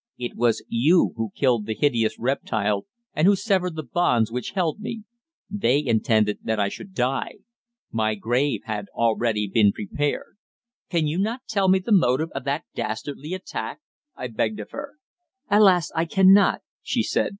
[0.17, 4.79] It was you who killed the hideous reptile and who severed the bonds which held
[4.79, 5.03] me.
[5.47, 7.33] They intended that I should die.
[7.91, 10.37] My grave had already been prepared.
[10.89, 13.79] Cannot you tell me the motive of that dastardly attack?"
[14.15, 14.93] I begged of her.
[15.51, 15.91] "Alas!
[15.95, 17.29] I cannot," she said.